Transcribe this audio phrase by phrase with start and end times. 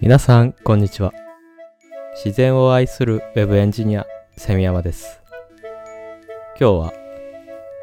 [0.00, 1.12] 皆さん、こんにちは。
[2.24, 5.20] 自然を愛するウェブエンジニア、セミヤマです。
[6.60, 6.92] 今日は、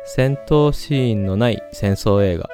[0.06, 2.50] 戦闘シーンのない戦争映画、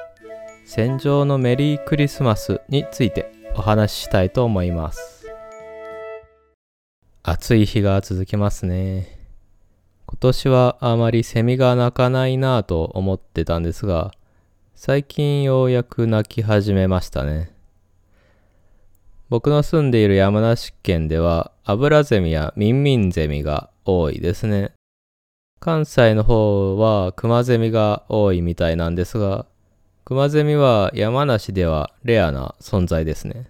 [0.64, 5.26] 戦場のメリークリスマスについてお話ししたいと思います。
[7.22, 9.18] 暑い日が続きますね。
[10.06, 14.12] 今年はあまりセミが鳴かないなぁと思ってたんですが、
[14.74, 17.51] 最近ようやく鳴き始めましたね。
[19.32, 24.72] 僕の住んでいる山梨県ではアブラゼミやミンミンゼミが多いですね。
[25.58, 29.46] 関西の方はクマゼミが多いみたいなんですが、
[30.04, 33.48] クマゼミは山梨ではレアな存在ですね。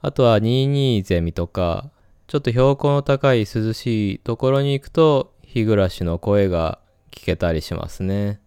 [0.00, 1.90] あとはニーニーゼミとか、
[2.28, 6.78] ちょっと標高の高い涼しいところに行くと日暮らしの声が
[7.10, 8.38] 聞けたりしますね。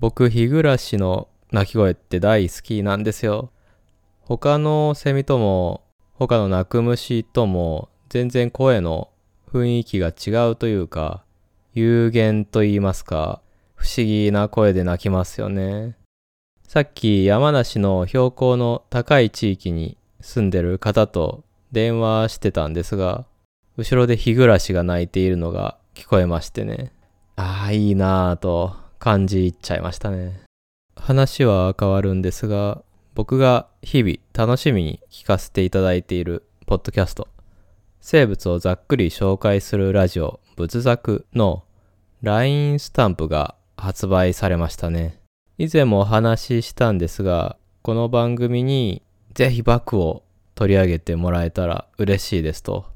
[0.00, 3.50] 僕、日暮らしの鳴き声って大好きなんですよ。
[4.24, 5.82] 他のセミとも、
[6.14, 9.08] 他の鳴く虫とも、全然声の
[9.52, 11.24] 雰囲気が違うというか、
[11.74, 13.42] 有限と言いますか、
[13.74, 15.96] 不思議な声で鳴きますよね。
[16.68, 23.26] さっき山梨の標高の高い地域に住んでる方と電話してたんですが、
[23.76, 26.92] 後ろで日暮らしが鳴いているのが聞こえましてね。
[27.36, 30.42] ああ、いいなぁと感じ入っちゃいましたね。
[30.94, 32.82] 話は変わるんですが、
[33.14, 37.28] 僕が日々楽しみに聞かせていただいているポッドキャスト、
[38.00, 41.64] 生物をざっくり紹介するラジオ、仏作の
[42.22, 45.20] LINE スタンプが発売されましたね。
[45.58, 49.02] 以前もお話ししたんですが、この番組に
[49.34, 50.22] ぜひバックを
[50.54, 52.86] 取り上げてもらえたら嬉しいですと、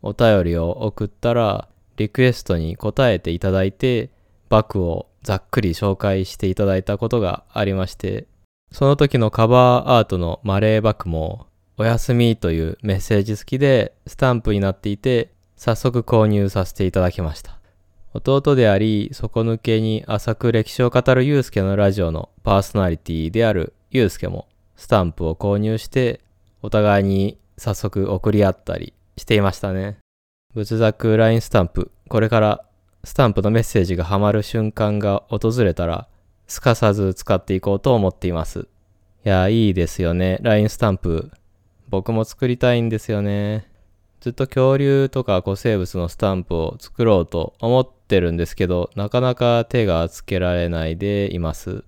[0.00, 4.08] お便りを送ったら、リクエストに答えていただいて、
[4.48, 8.26] バックをざっくり紹介していただいたことがありまして、
[8.72, 11.46] その時のカバーアートのマレーバックも、
[11.78, 17.58] おやすみというメッセージ付きでスタンプになっていて、早速購入させていただきました。
[18.14, 26.20] 弟であり、底抜けに浅く歴史を語るユうスケのラジオのパーソナリティであるユうスケもスタンプを購入して、
[26.62, 29.98] お互いに早速送り合ったりしていましたね。
[30.54, 32.64] 仏作 LINE スタンプ、これから
[33.04, 36.08] スタンプのメッセージがハマる瞬間が訪れたら、
[36.46, 38.68] すかさず使っていこうと思っています。
[39.24, 40.38] いや、いいですよね。
[40.42, 41.30] LINE スタンプ。
[41.88, 43.68] 僕も作りたいんですよね。
[44.20, 51.84] ずっと恐竜とか古生物のスタンプを作ろうと思ってるんですけど、なかなか手がつけられないでいます。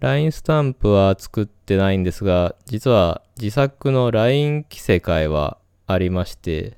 [0.00, 6.76] LINE スタンプは作ってないんですが、実は自作の LINE 着せ替えはありまして、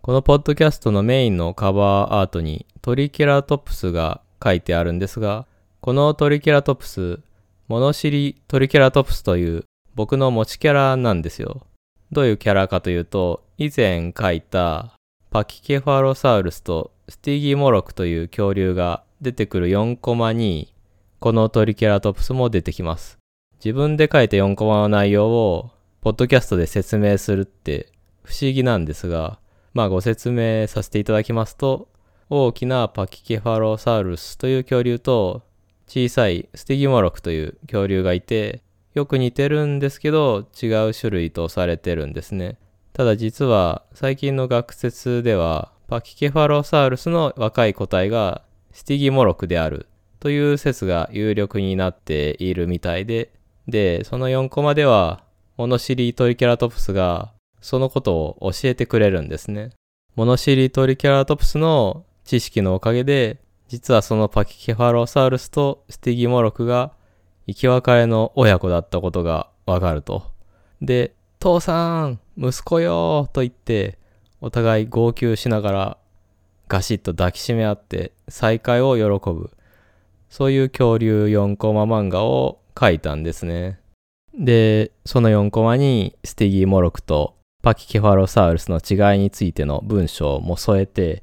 [0.00, 5.46] このポッドキャストのメインのカバーアートにトリケラトプスが書いてあるんですが、
[5.86, 7.20] このトリケラトプス、
[7.68, 9.62] 物知りトリケラトプスという
[9.94, 11.64] 僕の持ちキャラなんですよ。
[12.10, 14.96] どういうキャラかというと、以前書いた
[15.30, 20.74] パキケファロサウルスとスティギモロクという恐竜が出てくる4コマに、
[21.20, 23.18] このトリケラトプスも出てきます。
[23.64, 25.70] 自分で書いた4コマの内容を、
[26.00, 27.92] ポッドキャストで説明するって
[28.24, 29.38] 不思議なんですが、
[29.72, 31.86] まあご説明させていただきますと、
[32.28, 35.45] 大きなパキケファロサウルスという恐竜と、
[35.86, 38.62] 小さいスティギモロクという恐竜がいて、
[38.94, 42.58] よく似てるんですけど違う種類とされてるんですね。
[42.92, 48.42] ただ実は最近の学説ではパキケファロサウルスの若い個体が
[48.72, 49.86] スティギモロクである
[50.18, 53.30] という説が有力になっているみたいで、
[53.68, 55.22] で、その4コマでは
[55.56, 59.70] 物知りトリケラトプスがそのことを教えてくれるんですね。
[60.14, 66.92] 物知りトリケラトプスの知識のおかげで実はそのパキケファロサウルスとスティギモロクが
[67.46, 70.30] 生き別れの親子だったことがわかると。
[70.80, 73.98] で、父さん、息子よと言って、
[74.40, 75.98] お互い号泣しながら
[76.68, 79.50] ガシッと抱きしめ合って再会を喜ぶ。
[80.28, 83.80] そういう恐竜4コマ漫画を描いたんですね。
[84.38, 91.22] で、その4コマにスティギモロクとパキケファロサウルスの違いについての文章も添えて、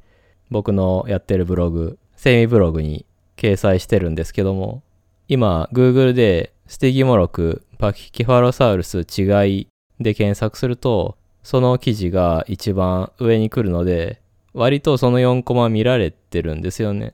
[0.49, 3.05] 僕のやってるブログ、セミブログに
[3.35, 4.81] 掲載してるんですけども、
[5.27, 9.67] 今、Google でステギモロク、パキケファロサウルス違い
[9.99, 14.21] で検索すると、その記事が一番上に来るので、
[14.53, 17.13] 割とその4コマ見られてるんですよね。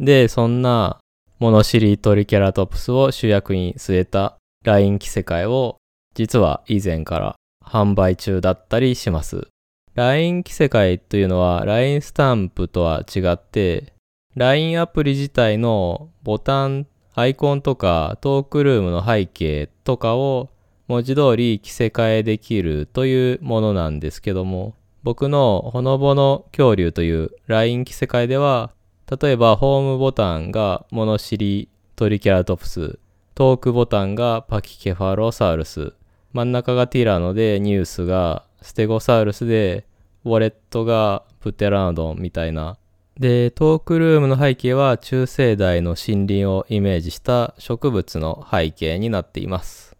[0.00, 0.98] で、そんな
[1.38, 5.76] モノシリトリケラトプスを主役に据えた LINE 着せ替えを
[6.14, 9.46] 実は以前から販売中だったりします。
[9.94, 13.92] LINE 着せ替えというのは LINE スタンプとは違って、
[14.38, 16.86] LINE アプリ自体のボタン、
[17.16, 20.48] アイコンとかトークルームの背景とかを
[20.86, 28.70] 文字通り着せ替えできるというものなんですけども、僕のほのぼの恐竜という LINE 着せ替えでは、
[29.10, 33.00] 例えばホームボタンがモノシリトリケラトプス、
[33.34, 35.94] トークボタンがパキケファロサウルス、
[36.32, 39.84] 真ん中がティラノでニュースがステゴサウルスで、
[40.24, 42.78] ウォレットがプテラノドンみたいな。
[43.18, 49.96] で、トークルームの背景は中生代の森林をイメージした植物の背景になっています。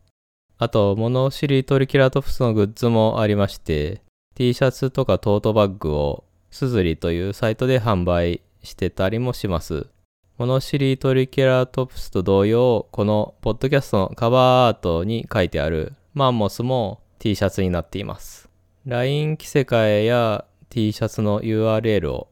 [0.56, 4.02] あと、モノシリトリケラトプスのグッズもありまして、
[4.36, 6.22] T シャツとかトートバッグを
[6.52, 9.88] スズリというサイトで販売してたりもします。
[10.36, 18.48] モノシリトリケラトプスと同様、このポッドキャストのカバーアートに書いてあるマンモスも T シャツになっています。
[18.86, 22.28] LINE 着せ替えや T シャツの URL を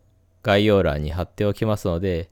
[0.47, 2.31] 概要欄に貼っておきますので、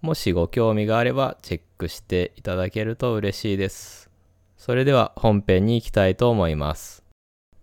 [0.00, 4.08] もしご興味があればチェックしていただけると嬉しいです。
[4.56, 7.04] それでは本編に行きたいと思います。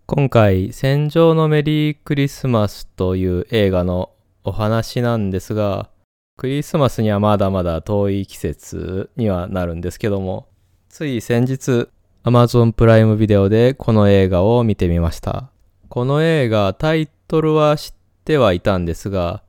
[0.06, 4.12] 今回、戦場のメリークリスマスという映画の
[4.44, 5.90] お話なんですが、
[6.38, 10.46] クリスマスにはまだまだ遠い季節にはなるんですけども、
[10.90, 11.90] つい先日、
[12.24, 15.50] Amazon プライムビデオでこの映画を見てみました。
[15.90, 17.94] この映画、タイトルは知っ
[18.26, 19.42] てはいたんですが、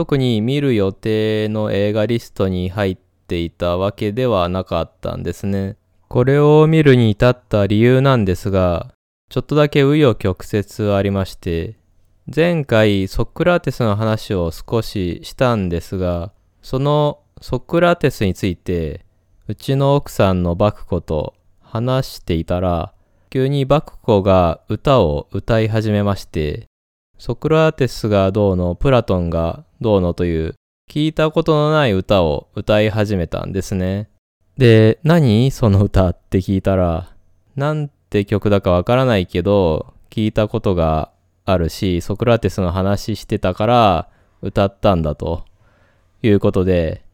[0.00, 5.76] 特に見る予定の映画リストに入っていたわけではなかったんですね。
[6.08, 8.94] これを見るに至った理由なんですが、
[9.28, 11.76] ちょっとだけ紆余曲折ありまして、
[12.34, 16.32] 前回ソクラテスの話を少ししたんですが、
[16.62, 19.04] そのソクラテスについて、
[19.48, 22.94] うちの奥さんのバクコと話していたら、
[23.28, 26.68] 急にバクコが歌を歌い始めまして、
[27.18, 30.54] ソクラテスがどうの、プラトンがどうのという
[30.90, 34.08] 聞いたことのない歌を歌い始めたんですね。
[34.58, 37.14] で、何その歌って聞いたら、
[37.54, 41.12] なんて曲だかわからないけど、聞いたことが
[41.44, 44.08] あるし、ソクラテスの話してたから
[44.42, 45.44] 歌ったんだと
[46.22, 47.04] いうことで、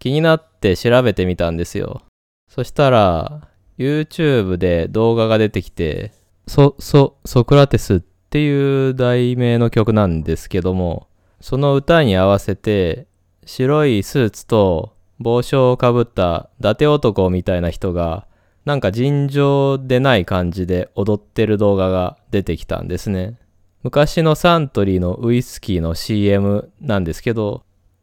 [0.00, 2.02] 気になって調べてみたんですよ。
[2.50, 3.48] そしたら、
[3.78, 6.12] YouTube で動画が出てきて、
[6.48, 11.06] そ、そ、ソクラテスっていう題名の曲なんですけども、
[11.40, 13.06] その歌に合わせて
[13.44, 18.26] 白いスーツと帽子をかぶった伊達男みたいな人が
[18.64, 23.38] なんか尋常でない感じで踊ってる動画が出てきたんですね。
[23.82, 27.62] 昔のサントリーのウイスキーの CM なんですけど、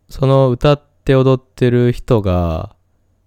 [0.10, 2.76] その歌って踊ってる人が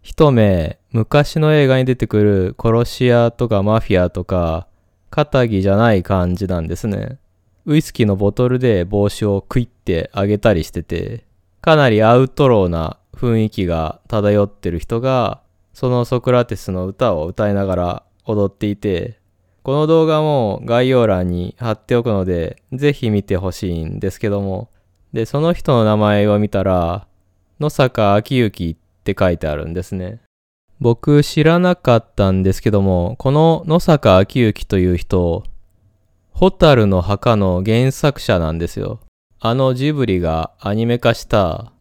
[0.02, 4.68] 一目昔の映画に出てくる殺し屋とかマフィアとか
[5.10, 7.18] 肩着じゃない感じなんですね。
[7.66, 11.24] ウイスキーのボトルで帽子をクイってあげたりしてて、
[11.62, 15.40] かなりアウトローな雰囲気が漂ってる人が、
[15.72, 19.18] そのソクラテスの歌を歌いながら踊っていて、
[19.62, 24.68] この動画も概要欄に貼っておくので、ぜひ見てほしいんですけども、
[25.14, 27.06] で、その人の名前を見たら、
[27.60, 30.20] 野坂昭之って書いてあるんですね。
[30.80, 35.44] 僕知らなかったんですけども、この野坂昭之という人、
[36.34, 38.98] ホタルの墓の原作者なんですよ。
[39.38, 41.72] あのジブリがアニメ化した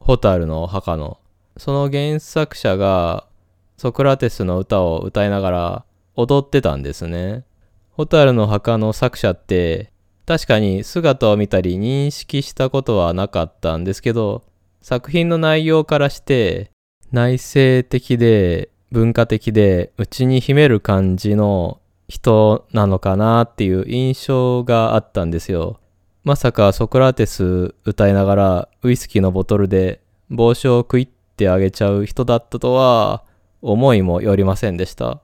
[0.00, 1.18] ホタルの墓の。
[1.56, 3.28] その原作者が
[3.76, 5.84] ソクラテスの歌を歌いながら
[6.16, 7.44] 踊ってたんですね。
[7.92, 9.92] ホタルの墓の作者って
[10.26, 14.42] 確かに姿を見たり認識したことはなかったんですけど、
[14.82, 16.72] 作品の内容からして
[17.12, 21.79] 内省的で文化的で内に秘める感じの
[22.10, 25.78] 人なのかなっていう印象があったんですよ。
[26.24, 33.22] まさかソクラテス歌いながらウイスキーのボトルで帽子を食いってあげちゃう人だったとは
[33.62, 35.20] 思いもよりませんでした。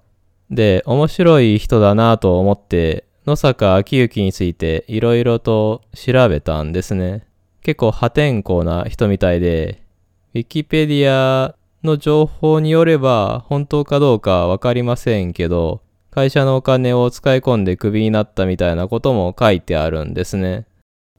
[0.49, 7.27] で、面白い人だなと思って野坂昭之についていろいろと調べたんですね。
[7.63, 9.83] 結構破天荒な人みたいで、
[10.35, 15.81] ウィキペディアの情報によれば本当かどうかわかりませんけど、
[16.17, 20.65] 会社のお金を使い込んでクビになったみたいなことも書いてあるんですね。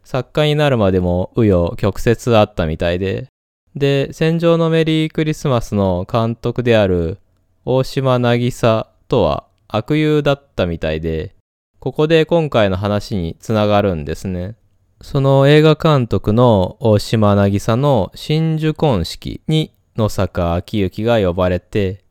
[0.04, 3.28] 作家になるまでも紆余曲折あったみたいで。
[3.76, 7.20] で、戦場のメリークリスマスの監督である
[7.64, 11.36] 大島渚とは悪友だったみたいで、
[11.78, 14.56] ここで今回の話につながるんですね。
[15.02, 22.04] その映画監督の大島渚の真珠婚式に野坂昭之が呼ばれて、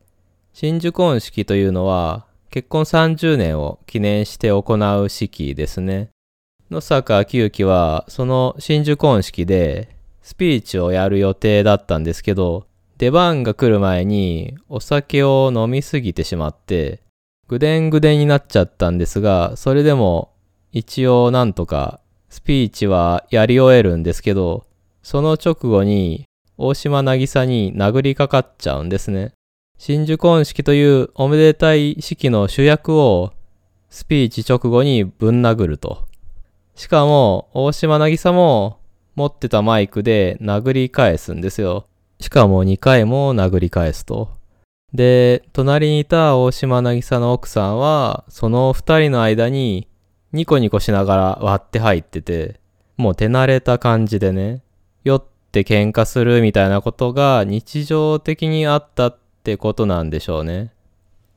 [0.53, 2.26] 真珠婚式というのは
[2.57, 4.63] 結婚30年を記念して行
[5.03, 6.09] う式ですね。
[6.71, 12.65] 野坂昭之はその真珠婚式でスピーチをやる予定だったんですけど、
[12.97, 17.03] 出番が来る前にお酒を飲みすぎてしまって、
[17.47, 20.33] ぐでんぐでんになっちゃったんですが、それでも
[20.71, 21.99] 一応なんとか
[22.29, 24.65] スピーチはやり終えるんですけど、
[25.03, 26.25] その直後に
[26.57, 29.33] 大島渚に殴りかかっちゃうんですね。
[29.77, 33.31] 真珠婚式というおめでたい式の主役を
[33.89, 36.07] スピーチ直後にぶん殴ると。
[36.75, 38.79] しかも大島渚も
[39.15, 41.85] 持ってたマイクで殴り返すんですよ。
[42.19, 44.29] しかも2回も殴り返すと。
[44.93, 49.87] で、隣にいた大島渚の奥さんは、その二人の間に
[50.33, 52.59] ニコニコしながら割って入ってて、
[52.95, 54.63] もう手慣れた感じでね、
[55.03, 60.73] 酔って喧嘩するみたいなことが日常的にあったっってことなんでしょうね。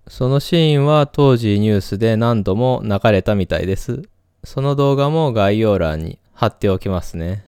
[0.09, 4.03] そのシーンは当時ニュースで何度も流れたみたいです。
[4.43, 7.45] その動画も概要欄に貼っておきますね。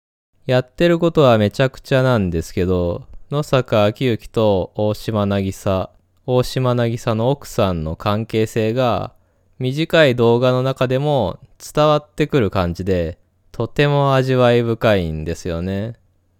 [0.45, 5.89] やってることはめちゃくちゃなんですけど、野坂昭之と大島渚、
[6.27, 9.13] 大島渚の奥さんの関係性が
[9.57, 13.17] 短い動画の中でも伝わってくる感じで
[13.51, 15.95] とても味わい深いんですよね。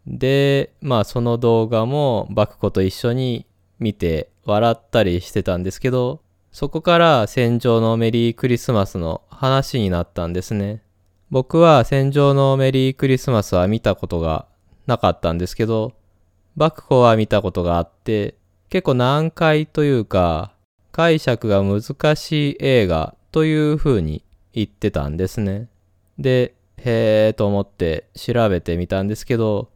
[0.05, 3.47] で、まあその動画もバクコと一緒に
[3.81, 6.21] 見て笑ったりしてたんですけど、
[6.51, 10.83] そこから戦場のメリークリスマスの話になったんですね。
[11.31, 14.45] 僕は戦場のメリークリスマスは見たことが
[14.85, 15.93] なかったんですけど、
[16.55, 18.35] 幕府は見たことがあって、
[18.69, 20.53] 結構難解というか、
[20.91, 24.23] 解釈が難しい映画という風に
[24.53, 25.69] 言ってたんですね。
[26.19, 29.69] で、へーと思って調べてみたんですけど、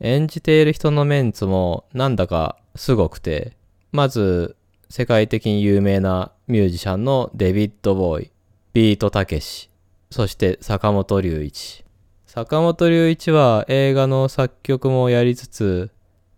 [0.00, 3.52] 演じている人のメンツもなんだかすごくて、
[3.92, 4.56] まず
[4.88, 8.30] 世界的に有名なミュージシャンのデビッド・ボーイ、
[8.72, 9.70] ビート・たけし、
[10.10, 11.84] そして坂本龍一。
[12.26, 15.90] 坂本龍一は映画の作曲もやりつつ、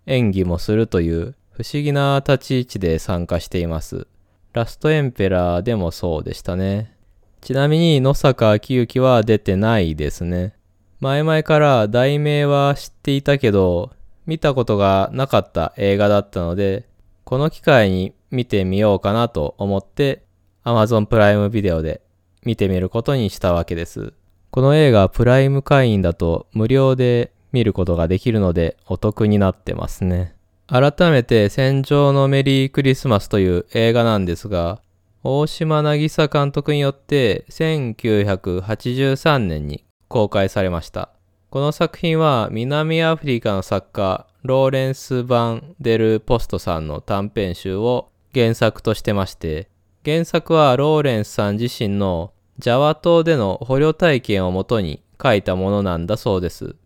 [0.06, 4.06] 演技もするという不思議な立ち位置で参加しています。
[4.52, 6.94] ラストエンペラーでもそうでしたね。
[7.40, 10.54] ちなみに野坂昭之は出てないですね。
[11.00, 13.90] 前々から題名は知っていたけど、
[14.26, 16.88] 見たことがなかった映画だったので、
[17.24, 20.22] この機会に見てみようかなと思って
[20.64, 22.02] Amazon プライムビデオで
[22.44, 24.12] 見てみることにしたわけです。
[24.50, 30.34] この映画プライム会員だと無料で見ることができるのでお得になってますね。
[30.68, 34.80] 改めて戦場のメリークリスマスという映画なんですが、
[35.22, 41.15] 大島渚監督によって1983年に公開されました。
[41.56, 49.70] この作品は南アフリカの作家ローレンス・バン・デル・ポストさんの短編集を原作としてまして、
[50.04, 56.76] 原作はローレンスさん自身のジャワ島での捕虜体験をもとに書いたものなんだそうです。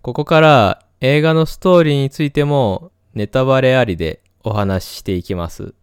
[0.00, 5.74] ここから映画のストーリーについてもネタバレありでお話ししていきます。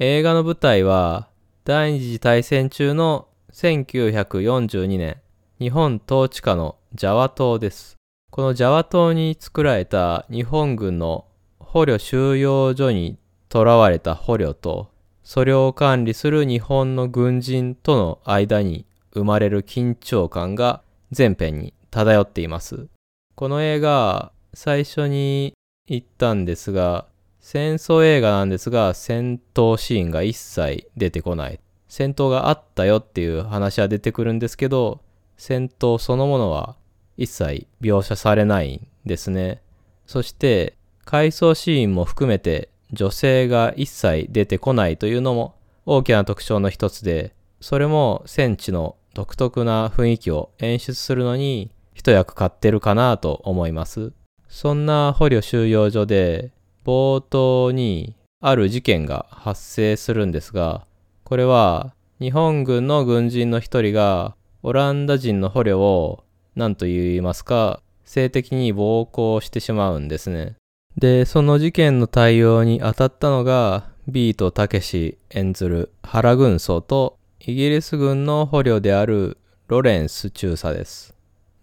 [0.00, 1.28] 映画の舞台は
[1.64, 5.18] 第二次大戦中の1942年
[5.62, 7.94] 日本統治下のジャワ島です。
[8.32, 11.26] このジャワ島に作られた日本軍の
[11.60, 13.16] 捕虜収容所に
[13.48, 14.90] 囚われた捕虜と
[15.22, 22.88] それを管理する日本の軍人との間に生まれる緊張感が全編に漂っています。
[23.36, 25.54] この映画、最初に
[25.86, 27.06] 言ったんですが、
[27.38, 31.60] 戦争映画なんですが、戦闘シーンが一切出てこない。
[31.86, 35.02] 戦闘があったよっていう話は出てくるんですけど、
[35.42, 36.76] 戦闘そのものは
[37.16, 39.60] 一切描写されないんですね。
[40.06, 54.12] そして、回想シーンも含めて女性が一切出てこないというのも大きな特徴の一つで、それも戦地の独特な雰囲気を演出するのに一役買ってるかなと思います。
[54.46, 56.52] そんな捕虜収容所で
[56.84, 60.86] 冒頭にある事件が発生するんですが、
[61.24, 66.22] これは日本軍の軍人の一人がオランダ人の捕虜を
[66.54, 70.54] 何と言いますか性的に暴行してしまうんですね。
[70.96, 81.12] で、その事件の対応に当たったのがビートたけし演ずる原軍曹とイギリス軍の捕虜であるロレンス中佐です。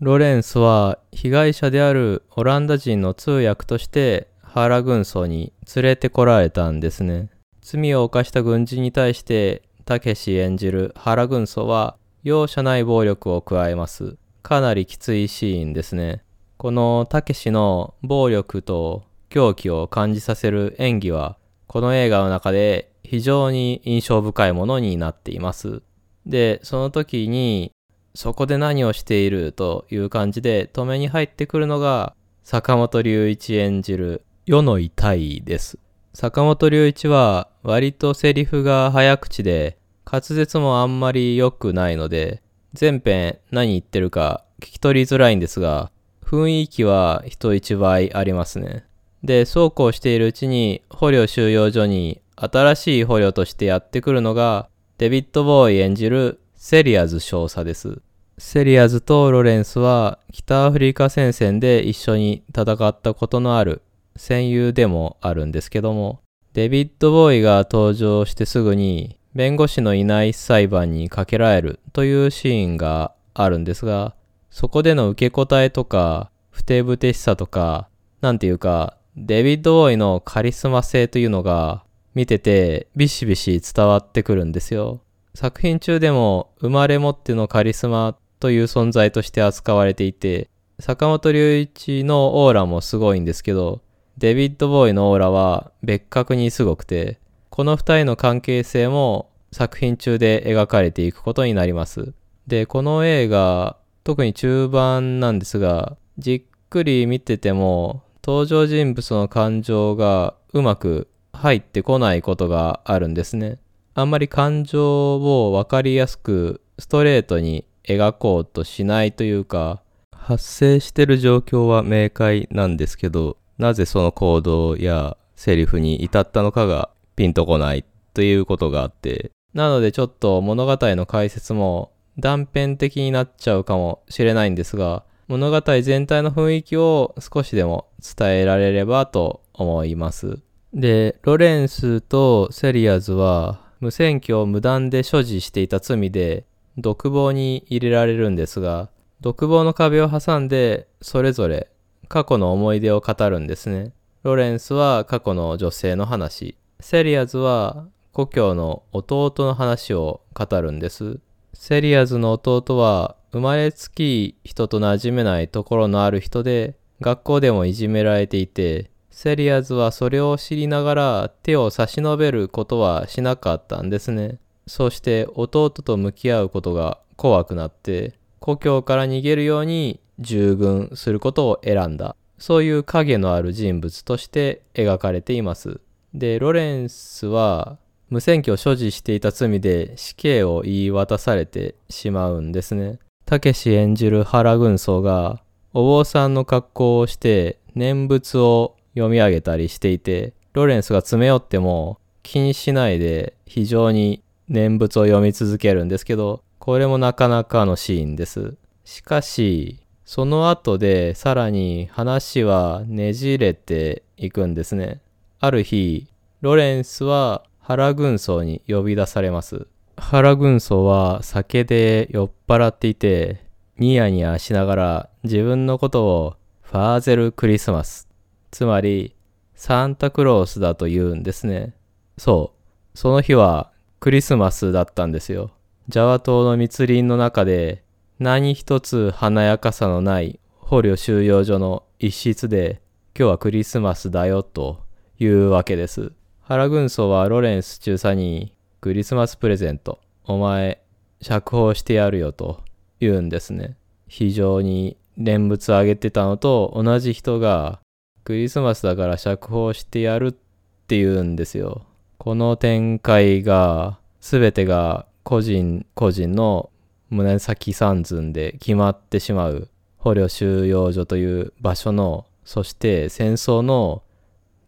[0.02, 7.30] ロレンスは被害者であるオランダ人の通訳として原軍曹に連れてこられたんですね。
[7.62, 14.18] 罪を犯した軍人に対してたけし演じる原軍曹は容赦ない暴力を加えます。
[14.42, 16.24] かなりきついシーンですね。
[16.58, 25.82] このたけしの暴力と狂気を感じさせる演技はこの映画の中で非常に印象深いものになっています。
[26.26, 27.72] で、その時に
[28.14, 35.80] そこで何をしているという感じで止めに入ってくるのが坂本龍一演じる世の痛いです。
[36.14, 39.78] 坂本龍一は割とセリフが早口で
[40.12, 42.42] 滑舌もあんまり良くないので、
[42.74, 45.92] 全編何言ってるか聞き取りづらいんですが、
[46.24, 48.86] 雰囲気は人一倍ありますね。
[49.24, 58.02] で、そうこうしているうちに捕虜収容所に新しい捕虜としてやってくるのが、デビッド・ボウイ演じるセリアズ少佐です。
[58.40, 63.84] セリアズとロレンスは北アフリカ戦線で一緒に戦ったことのある
[64.16, 66.22] 戦友でもあるんですけども、
[66.54, 74.14] デビッド・ボウイが登場してすぐに弁護士のいない裁判にかけられるというシーンがあるんですが、
[74.50, 77.88] そこでの受け答えとか、不定不定しさとか、
[78.20, 85.00] なんていうか、デビッド・ボーイのカリスマ性というのが見ててビシビシ伝わってくるんですよ。
[85.34, 93.80] 作品中でも生まれ持ってのカリスマという存在として扱われていて、坂本龍一のオーラもすごいんですけど、
[94.18, 97.20] デビッド・ボーイのオーラは別格にすごくて、
[97.60, 102.14] この二人の関係性も作品中で描かれていくことになります。
[102.48, 103.76] で、この映画、
[104.06, 113.60] 特に中盤なんですが、じっくり見てても、登場人物の感情がうまく入ってこないことがあるんですね。
[113.94, 127.84] あんまり感情をわかりやすくストレートに描こうとしないというか、発生してる状況は明快なんですけど、なぜその行動やセリフに至ったのかがピンとこない
[128.14, 140.40] ということがあって、なのでちょっと物語の解説も断片的になっちゃうかもしれないんですが、物語全体の雰囲気を少しでも伝えられればと思います。
[140.74, 146.46] で、ロレンスとセリアズは無線機を無断で所持していた罪で
[146.78, 148.88] 独房に入れられるんですが、
[149.20, 151.70] 独房の壁を挟んでそれぞれ
[152.08, 153.92] 過去の思い出を語るんですね。
[154.24, 161.20] ロレンスは過去の女性の話、セリアズは故郷の弟の話を語るんです。
[161.54, 174.40] セリアズの弟は生まれつき人と馴染めないところのある人で、学校でもいじめられていて、セリアズはそれを知りながら手を差し伸べることはしなかったんですね。
[174.66, 182.16] そして弟と向き合うことが怖くなって、故郷から逃げるように従軍することを選んだ。
[182.38, 185.82] そういう影のある人物として描かれています。
[186.14, 187.78] で、ロレンスは
[188.10, 193.00] 無線機を所持していた罪で死刑を言い渡されてしまうんですね。
[193.26, 195.44] たけし演じる原軍曹が
[195.74, 208.56] お坊さんの格好をして念仏を読み上げたりしていて、ロレンスが詰め寄っても気にしないで非常に念仏を読み続けるんですけど、これもなかなかのシーンです。
[208.84, 215.02] しかし、その後でさらに話はねじれていくんですね。
[215.42, 216.06] ある日、
[216.42, 219.68] ロレンスは原軍曹に呼び出されます。
[219.96, 223.46] 原軍曹は酒で酔っ払っていて、
[223.78, 228.10] ニヤニヤしながら自分のことをファーゼルクリスマス、
[228.52, 229.16] つまり
[229.56, 231.74] サンタクロースだと言うんですね。
[232.18, 232.52] そ
[232.94, 232.98] う。
[232.98, 233.72] その日は
[234.02, 235.52] クリスマスだったんですよ。
[235.88, 237.86] ジャワ島の密林の中で
[238.20, 242.82] 何一つ華やかさのない捕虜収容所の一室で
[243.18, 244.89] 今日はクリスマスだよと
[245.20, 246.14] いうわけです。
[246.42, 250.82] 原軍曹はロレンス中佐にクリスマスプレゼント、お前、
[251.22, 252.64] 釈放してやるよと
[253.00, 253.76] 言うんですね。
[254.08, 257.80] 非常に念仏あげてたのと同じ人が、
[258.24, 261.86] クリスマスだから釈放してやるって言うんですよ。
[262.18, 266.70] この展開が、すべてが個人個人の
[267.10, 274.04] 胸先三寸で決まってしまう捕虜収容所という場所の、そして戦争の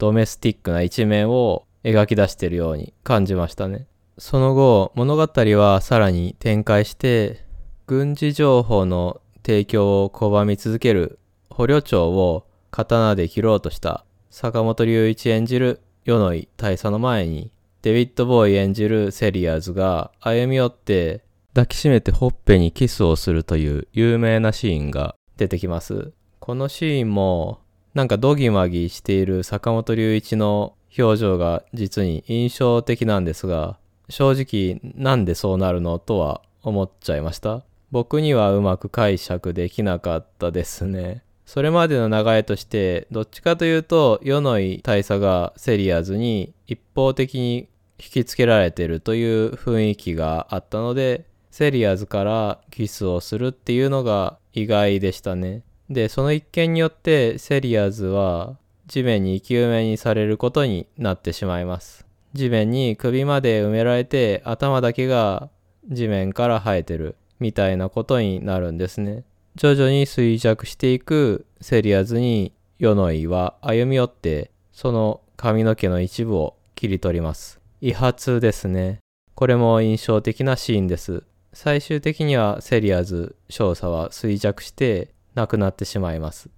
[0.02, 3.86] ドメスティックな一面を描き出しているように感じましたね。
[4.18, 7.46] その後、物語はさらに展開して、
[7.86, 11.20] 軍事情報の提供を拒み続ける
[11.52, 17.52] 捕虜長を刀で切ろうとした坂本龍一演じるヨノイ大佐の前に、
[17.84, 26.12] デビッド・ボウイ演じるセリアーズが歩み寄って抱きしめてほっぺにキスをするという有名なシーンが出てきます。
[26.40, 27.61] このシーンも
[27.94, 33.78] なんかドギマギしている坂本龍一の表情が実に印象的なんですが、
[34.10, 37.64] 正直なんでそうなるのとは思っちゃいました？
[37.92, 41.24] 僕にはうまく解釈できなかったですね。
[41.46, 47.68] それまでの流れとして、どっちかというと、ヨノイ大佐がセリアーズに一方的に
[48.00, 55.64] 引きつけられてるという雰囲気があったので、セリアーズからキスをするっていうのが意外でしたね。
[55.92, 62.06] で、その一件によってセリアーズは地面に生き埋めにされることになってしまいます。
[62.34, 65.50] 地面に首まで埋められて頭だけが
[65.90, 69.26] 地面から生えてるみたいなことになるんですね。
[69.56, 77.60] 徐々に衰弱していくセリアーズにヨノイは歩み寄ってその髪の毛の一部を切り取ります。
[77.82, 79.00] 遺髪ですね。
[79.36, 81.24] これも印象的なシーンです。
[81.52, 86.50] 最終的にはセリアーズ少佐は衰弱して亡くなってしまいます。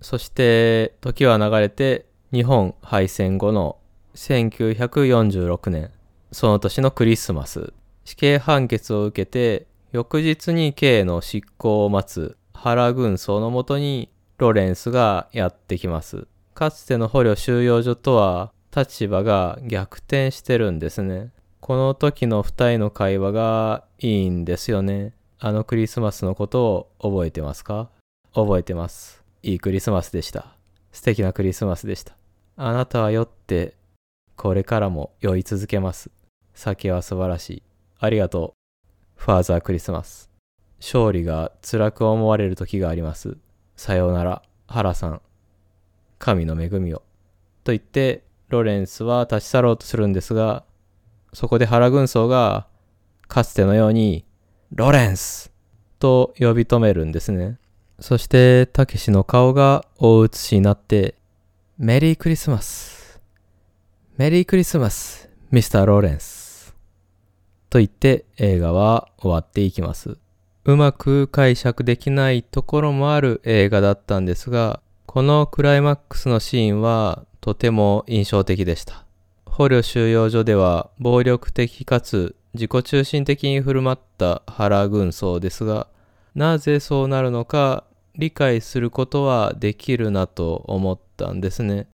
[0.00, 3.76] そして時は流れて日本敗戦後の
[4.14, 5.90] 1946年、
[6.32, 7.72] その年のクリスマス、
[8.04, 16.26] 死刑判決を受けて翌日に刑の執行を待つハラ軍曹のもとにロレンスがやってきます。
[16.54, 21.30] かつての捕虜収容所とは立場が逆転してるんですね。
[21.60, 25.12] この時の二人の会話がいいんですよね。
[25.38, 27.90] あのクリスマスのことを覚えてますか？
[28.34, 29.22] 覚えてます。
[29.42, 30.56] いいクリスマスでした。
[30.92, 32.16] 素敵なクリスマスでした。
[32.56, 33.76] あなたは酔って、
[34.36, 36.10] これからも酔い続けます。
[36.54, 37.62] 酒は素晴らしい。
[37.98, 39.20] ありがとう。
[39.20, 40.30] ファーザークリスマス。
[40.80, 43.36] 勝利が辛く思われる時があります。
[43.76, 45.20] さようなら、原さん。
[46.18, 47.02] 神の恵みを。
[47.64, 50.64] と言って、ロレンスは立ち去ろうとするんですが、
[51.32, 52.66] そこで原軍曹が、
[53.28, 54.24] かつてのように、
[54.72, 55.52] ロレンス
[55.98, 57.58] と呼び止めるんですね。
[58.02, 61.14] そして、たけしの顔が大写しになって、
[61.78, 63.20] メリークリスマス。
[64.16, 66.74] メリークリスマス、ミスター・ローレンス。
[67.70, 70.18] と言って映画は終わっていきます。
[70.64, 79.04] うまく解釈できないところもある映画だったんですが、このクライマックスのシーンはとても印象的でした。
[79.46, 85.86] 捕虜収容所では暴力的かつ自己中心的に振る舞った原軍曹ですが、
[86.34, 87.84] なぜそうなるのか
[88.16, 91.88] 理解することはできるなと思ったんですね。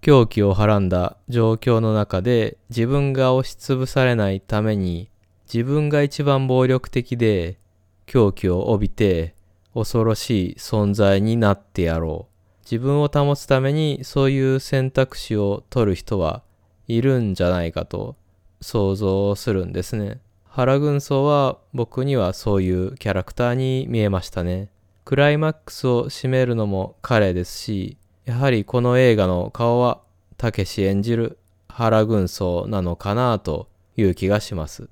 [0.00, 5.08] 狂気をはらんだ状況の中で自分が押しつぶされないために
[5.52, 7.58] 自分が一番暴力的で
[8.06, 9.34] 狂気を帯びて
[9.74, 12.32] 恐ろしい存在になってやろう。
[12.64, 16.42] 自分を保つためにそういう選択肢を取る人は
[16.88, 18.16] いるんじゃないかと
[18.60, 20.20] 想像するんですね。
[20.48, 24.68] 原軍曹は僕にはそういうキャラクターに見えましたね。
[25.04, 30.00] クライマックスを締めるのも彼ですし、やはりこの映画の顔は
[30.36, 31.38] たけし演じる
[31.68, 34.88] 原軍曹なのかなという気がします。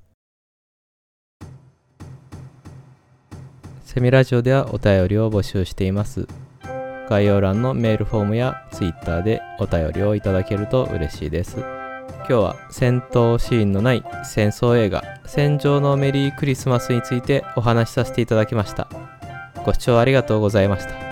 [3.85, 6.27] セミラジオではお便りを募集しています。
[7.09, 11.57] 概要欄のメールフォームや Twitter でお便りをいただけると嬉しいです。
[11.59, 18.87] 今日は戦闘シーンのない戦争映画「戦場のメリークリスマス」についてお話しさせていただきました。
[19.63, 21.10] ご視聴ありがとうございました。